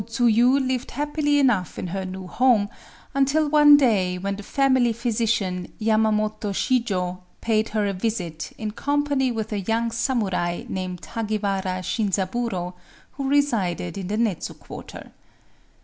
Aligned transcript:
O 0.01 0.03
Tsuyu 0.03 0.59
lived 0.59 0.89
happily 0.89 1.37
enough 1.37 1.77
in 1.77 1.85
her 1.89 2.03
new 2.05 2.25
home 2.25 2.69
until 3.13 3.47
one 3.47 3.77
day 3.77 4.17
when 4.17 4.35
the 4.35 4.41
family 4.41 4.93
physician, 4.93 5.71
Yamamoto 5.79 6.49
Shijō, 6.51 7.19
paid 7.39 7.69
her 7.69 7.85
a 7.85 7.93
visit 7.93 8.51
in 8.57 8.71
company 8.71 9.31
with 9.31 9.53
a 9.53 9.59
young 9.59 9.91
samurai 9.91 10.63
named 10.67 11.01
Hagiwara 11.13 11.83
Shinzaburō, 11.83 12.73
who 13.11 13.29
resided 13.29 13.95
in 13.95 14.07
the 14.07 14.17
Nedzu 14.17 14.55
quarter. 14.57 15.11